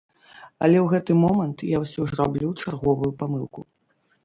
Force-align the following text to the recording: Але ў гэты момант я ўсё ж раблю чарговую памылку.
Але 0.67 0.77
ў 0.81 0.87
гэты 0.93 1.17
момант 1.25 1.59
я 1.75 1.83
ўсё 1.85 2.01
ж 2.09 2.19
раблю 2.23 2.49
чарговую 2.65 3.13
памылку. 3.23 3.61